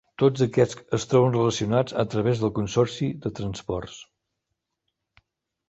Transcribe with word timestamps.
Tots 0.21 0.43
aquests 0.43 0.95
es 0.97 1.05
troben 1.11 1.35
relacionats 1.35 1.97
a 2.05 2.07
través 2.15 2.41
del 2.45 2.53
Consorci 2.57 3.11
de 3.27 3.35
Transports. 3.43 4.01